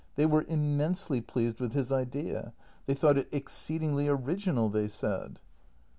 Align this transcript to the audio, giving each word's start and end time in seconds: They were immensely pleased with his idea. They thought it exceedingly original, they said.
They 0.15 0.25
were 0.25 0.45
immensely 0.47 1.21
pleased 1.21 1.59
with 1.59 1.73
his 1.73 1.91
idea. 1.91 2.53
They 2.87 2.95
thought 2.95 3.19
it 3.19 3.29
exceedingly 3.31 4.07
original, 4.07 4.67
they 4.67 4.87
said. 4.87 5.39